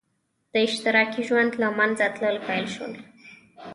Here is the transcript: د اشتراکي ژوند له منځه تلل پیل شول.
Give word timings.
د 0.53 0.53
اشتراکي 0.67 1.21
ژوند 1.27 1.51
له 1.61 1.67
منځه 1.77 2.05
تلل 2.15 2.37
پیل 2.47 2.65
شول. 2.75 2.93